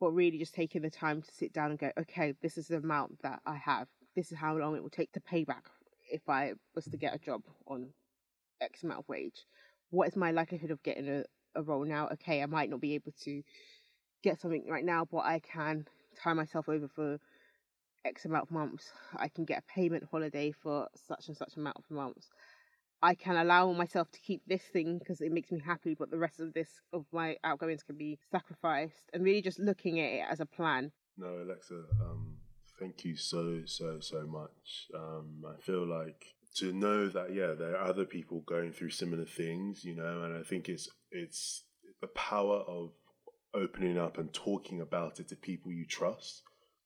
[0.00, 2.76] but really just taking the time to sit down and go okay this is the
[2.76, 5.64] amount that i have this is how long it will take to pay back
[6.12, 7.88] if I was to get a job on
[8.60, 9.46] X amount of wage,
[9.90, 11.24] what is my likelihood of getting a,
[11.56, 12.08] a role now?
[12.12, 13.42] Okay, I might not be able to
[14.22, 15.86] get something right now, but I can
[16.22, 17.18] tie myself over for
[18.04, 18.92] X amount of months.
[19.16, 22.28] I can get a payment holiday for such and such amount of months.
[23.02, 26.18] I can allow myself to keep this thing because it makes me happy, but the
[26.18, 29.10] rest of this of my outgoings can be sacrificed.
[29.12, 30.92] And really just looking at it as a plan.
[31.18, 32.36] No, Alexa, um,
[32.82, 34.88] Thank you so, so, so much.
[34.92, 39.24] Um, I feel like to know that, yeah, there are other people going through similar
[39.24, 41.62] things, you know, and I think it's, it's
[42.00, 42.90] the power of
[43.54, 46.42] opening up and talking about it to people you trust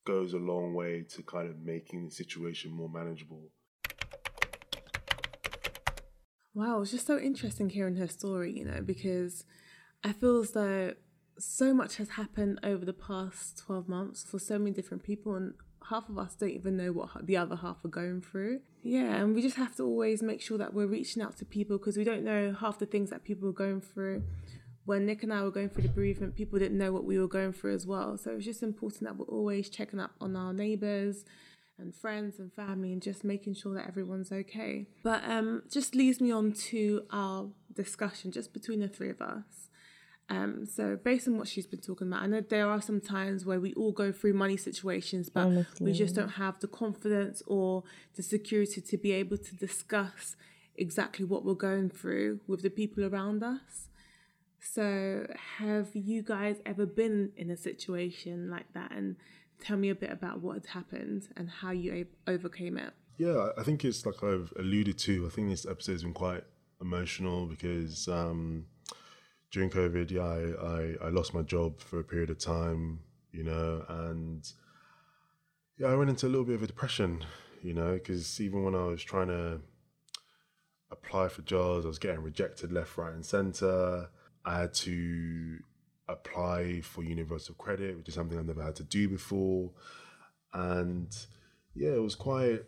[0.06, 3.48] goes a long way to kind of making the situation more manageable.
[6.56, 9.44] Wow, it's just so interesting hearing her story, you know, because
[10.02, 10.94] I feel as though
[11.38, 15.52] so much has happened over the past 12 months for so many different people and
[15.90, 18.60] half of us don't even know what the other half are going through.
[18.82, 21.76] Yeah, and we just have to always make sure that we're reaching out to people
[21.76, 24.22] because we don't know half the things that people are going through.
[24.86, 27.28] When Nick and I were going through the bereavement, people didn't know what we were
[27.28, 28.16] going through as well.
[28.16, 31.26] So it's just important that we're always checking up on our neighbours
[31.78, 34.86] and friends and family and just making sure that everyone's okay.
[35.02, 39.68] But um just leads me on to our discussion just between the three of us.
[40.28, 43.46] Um, so based on what she's been talking about, I know there are some times
[43.46, 45.86] where we all go through money situations, but Honestly.
[45.86, 47.84] we just don't have the confidence or
[48.16, 50.34] the security to be able to discuss
[50.74, 53.88] exactly what we're going through with the people around us.
[54.58, 58.90] So, have you guys ever been in a situation like that?
[58.90, 59.14] And
[59.60, 62.92] tell me a bit about what had happened and how you overcame it.
[63.18, 65.26] Yeah, I think it's like I've alluded to.
[65.26, 66.44] I think this episode has been quite
[66.80, 68.66] emotional because um,
[69.50, 73.00] during COVID, yeah, I, I, I lost my job for a period of time,
[73.32, 74.46] you know, and
[75.78, 77.24] yeah, I went into a little bit of a depression,
[77.62, 79.60] you know, because even when I was trying to
[80.90, 84.08] apply for jobs, I was getting rejected left, right, and center.
[84.44, 85.58] I had to
[86.08, 89.70] apply for universal credit, which is something I've never had to do before,
[90.52, 91.14] and
[91.74, 92.62] yeah, it was quite,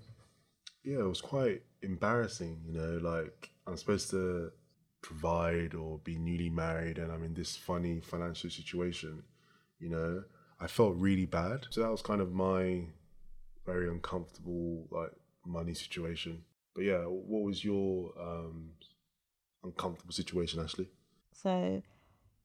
[0.85, 4.51] yeah, it was quite embarrassing, you know, like I'm supposed to
[5.01, 9.23] provide or be newly married and I'm in this funny financial situation,
[9.79, 10.25] you know,
[10.61, 11.67] I felt really bad.
[11.71, 12.83] So that was kind of my
[13.65, 15.13] very uncomfortable like
[15.47, 16.43] money situation.
[16.75, 18.71] But yeah, what was your um,
[19.63, 20.89] uncomfortable situation, Ashley?
[21.33, 21.83] So,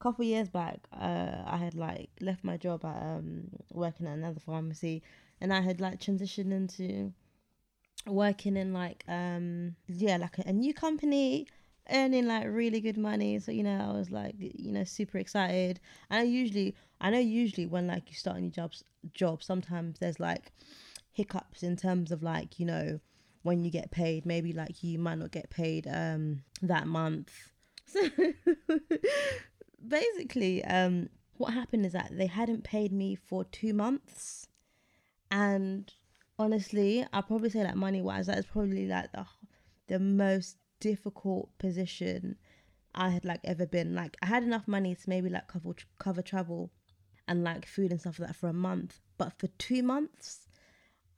[0.03, 4.39] couple years back, uh, I had like left my job at um, working at another
[4.39, 5.01] pharmacy,
[5.41, 7.13] and I had like transitioned into
[8.05, 11.47] working in like um yeah like a, a new company
[11.91, 13.39] earning like really good money.
[13.39, 15.79] So, you know, I was like, you know, super excited.
[16.09, 18.83] And I usually, I know usually when like you start a new jobs,
[19.13, 20.51] job, sometimes there's like
[21.11, 22.99] hiccups in terms of like, you know,
[23.43, 27.31] when you get paid, maybe like you might not get paid um that month.
[29.87, 34.47] basically, um, what happened is that they hadn't paid me for two months,
[35.31, 35.91] and
[36.37, 39.25] honestly, I probably say like money wise, that is probably like the
[39.87, 42.37] the most difficult position
[42.95, 43.95] I had like ever been.
[43.95, 46.71] Like I had enough money to maybe like cover cover travel
[47.27, 50.47] and like food and stuff like that for a month, but for two months,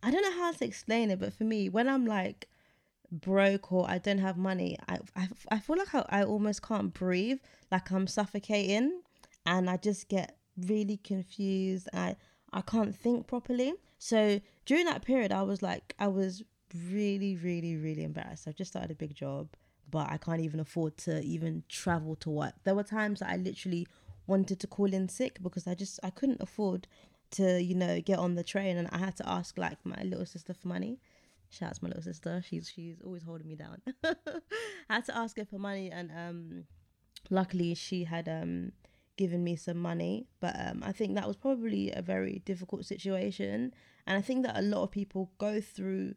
[0.04, 1.20] I don't know how to explain it.
[1.20, 2.48] But for me, when I'm like
[3.12, 6.94] broke or I don't have money, I I, I feel like I, I almost can't
[6.94, 7.40] breathe,
[7.72, 9.02] like I'm suffocating,
[9.46, 11.90] and I just get really confused.
[11.94, 12.16] I
[12.54, 13.74] I can't think properly.
[13.98, 16.44] So during that period, I was like, I was
[16.90, 18.48] really, really, really embarrassed.
[18.48, 19.50] I just started a big job,
[19.90, 22.54] but I can't even afford to even travel to work.
[22.64, 23.88] There were times that I literally
[24.28, 26.88] wanted to call in sick because I just I couldn't afford
[27.32, 30.26] to you know get on the train, and I had to ask like my little
[30.26, 31.00] sister for money.
[31.58, 32.42] Shout out to my little sister.
[32.48, 33.82] She's she's always holding me down.
[34.04, 34.16] I
[34.90, 36.64] had to ask her for money, and um,
[37.30, 38.74] luckily she had um
[39.18, 40.28] given me some money.
[40.42, 43.74] But um, I think that was probably a very difficult situation,
[44.06, 46.16] and I think that a lot of people go through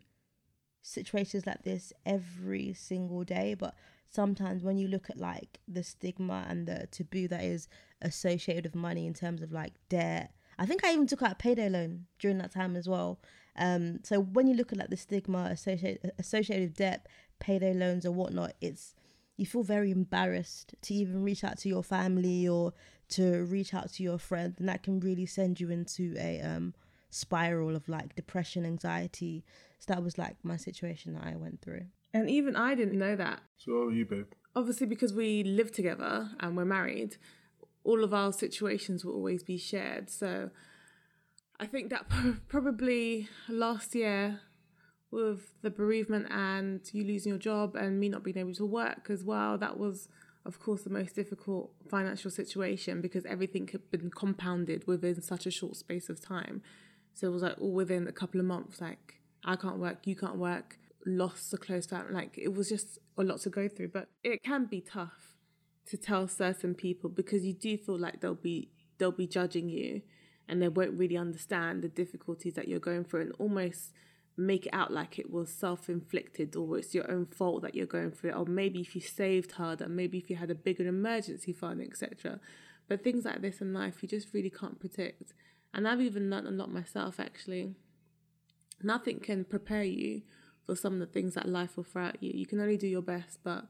[0.83, 3.55] situations like this every single day.
[3.55, 3.75] But
[4.09, 7.69] sometimes when you look at like the stigma and the taboo that is
[8.03, 10.33] associated with money in terms of like debt.
[10.59, 13.21] I think I even took out a payday loan during that time as well.
[13.59, 17.07] Um, so when you look at like the stigma associated associated with debt,
[17.41, 18.95] payday loans or whatnot, it's
[19.37, 22.73] you feel very embarrassed to even reach out to your family or
[23.11, 26.75] to reach out to your friends, and that can really send you into a um,
[27.11, 29.45] spiral of like depression, anxiety.
[29.79, 31.87] So that was like my situation that I went through.
[32.13, 33.41] And even I didn't know that.
[33.57, 34.33] So are you, babe?
[34.57, 37.17] Obviously, because we live together and we're married,
[37.85, 40.11] all of our situations will always be shared.
[40.11, 40.51] So
[41.61, 42.07] I think that
[42.49, 44.41] probably last year
[45.11, 49.09] with the bereavement and you losing your job and me not being able to work
[49.09, 50.09] as well, that was,
[50.45, 55.51] of course, the most difficult financial situation because everything had been compounded within such a
[55.51, 56.63] short space of time.
[57.15, 60.15] So it was like all within a couple of months, like I can't work, you
[60.15, 62.13] can't work, lost a close family.
[62.13, 63.89] Like it was just a lot to go through.
[63.89, 65.35] But it can be tough
[65.87, 70.03] to tell certain people because you do feel like they'll be they'll be judging you
[70.49, 73.93] and they won't really understand the difficulties that you're going through and almost
[74.37, 78.11] make it out like it was self-inflicted or it's your own fault that you're going
[78.11, 78.37] through it.
[78.37, 82.39] Or maybe if you saved harder maybe if you had a bigger emergency fund etc
[82.89, 85.35] but things like this in life you just really can't predict.
[85.75, 87.75] And i've even learned a lot myself actually.
[88.83, 90.23] Nothing can prepare you
[90.65, 92.31] for some of the things that life will throw at you.
[92.33, 93.65] You can only do your best but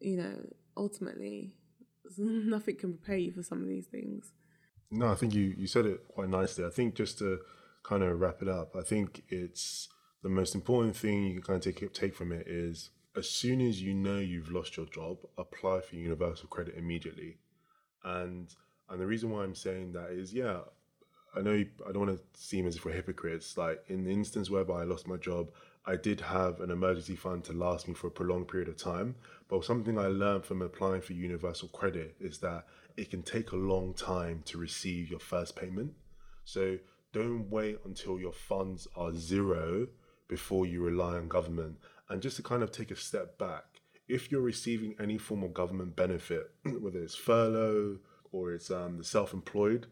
[0.00, 0.34] you know
[0.76, 1.54] ultimately
[2.18, 4.32] nothing can prepare you for some of these things
[4.92, 7.40] no i think you you said it quite nicely i think just to
[7.82, 9.88] kind of wrap it up, I think it's
[10.22, 13.60] the most important thing you can kind of take take from it is as soon
[13.60, 17.38] as you know you've lost your job, apply for universal credit immediately.
[18.04, 18.48] And
[18.88, 20.60] and the reason why I'm saying that is, yeah,
[21.34, 23.56] I know you, I don't want to seem as if we're hypocrites.
[23.56, 25.48] Like in the instance whereby I lost my job,
[25.84, 29.16] I did have an emergency fund to last me for a prolonged period of time.
[29.48, 32.66] But something I learned from applying for universal credit is that
[32.96, 35.92] it can take a long time to receive your first payment.
[36.44, 36.78] So
[37.12, 39.86] don't wait until your funds are zero
[40.28, 41.76] before you rely on government.
[42.08, 43.64] And just to kind of take a step back,
[44.08, 47.98] if you're receiving any form of government benefit, whether it's furlough
[48.32, 49.86] or it's um, the self employed,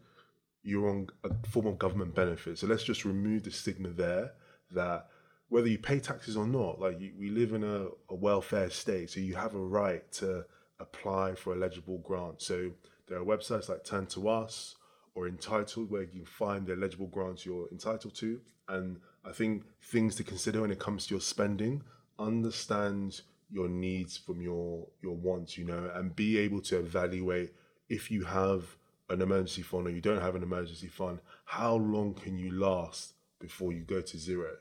[0.63, 2.57] you're on a form of government benefit.
[2.57, 4.31] So let's just remove the stigma there
[4.71, 5.07] that
[5.49, 9.09] whether you pay taxes or not, like you, we live in a, a welfare state,
[9.09, 10.45] so you have a right to
[10.79, 12.45] apply for eligible grants.
[12.45, 12.71] So
[13.11, 14.75] there are websites like Turn2us
[15.15, 18.39] or entitled where you can find the eligible grants you're entitled to.
[18.69, 21.83] And I think things to consider when it comes to your spending,
[22.17, 23.19] understand
[23.51, 27.53] your needs from your your wants, you know, and be able to evaluate
[27.89, 28.77] if you have
[29.09, 33.15] an emergency fund or you don't have an emergency fund, how long can you last
[33.41, 34.55] before you go to zero?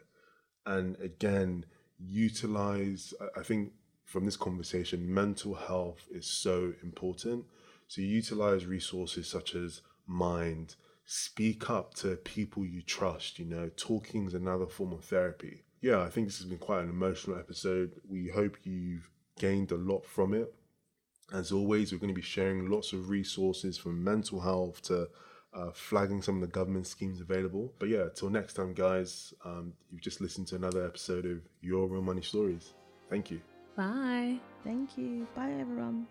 [0.66, 1.66] And again,
[2.00, 3.70] utilize I think
[4.06, 7.44] from this conversation, mental health is so important.
[7.90, 10.76] So utilize resources such as mind.
[11.04, 15.64] Speak up to people you trust, you know, talking is another form of therapy.
[15.80, 18.00] Yeah, I think this has been quite an emotional episode.
[18.08, 19.10] We hope you've
[19.40, 20.54] gained a lot from it.
[21.34, 25.08] As always, we're going to be sharing lots of resources from mental health to
[25.52, 27.74] uh, flagging some of the government schemes available.
[27.80, 31.88] But yeah, till next time, guys, um, you've just listened to another episode of Your
[31.88, 32.72] Real Money Stories.
[33.08, 33.40] Thank you.
[33.74, 34.38] Bye.
[34.62, 35.26] Thank you.
[35.34, 36.06] Bye, everyone.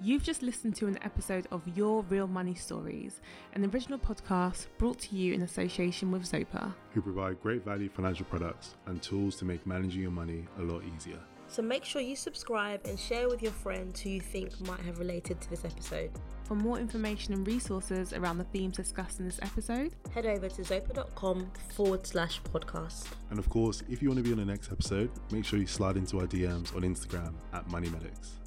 [0.00, 3.22] You've just listened to an episode of Your Real Money Stories,
[3.54, 8.26] an original podcast brought to you in association with Zopa, who provide great value financial
[8.26, 11.18] products and tools to make managing your money a lot easier.
[11.48, 14.98] So make sure you subscribe and share with your friends who you think might have
[14.98, 16.10] related to this episode.
[16.44, 20.62] For more information and resources around the themes discussed in this episode, Head over to
[20.62, 23.06] zopa.com forward slash podcast.
[23.30, 25.66] And of course, if you want to be on the next episode, make sure you
[25.66, 28.40] slide into our DMs on Instagram at Money Medics.